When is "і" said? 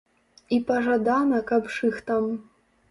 0.57-0.59